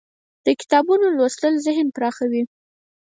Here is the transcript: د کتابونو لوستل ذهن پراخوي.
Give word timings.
د 0.45 0.47
کتابونو 0.59 1.05
لوستل 1.17 1.53
ذهن 1.65 1.87
پراخوي. 1.95 2.43